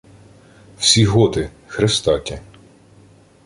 [0.77, 2.39] —Всі готи— хрестаті.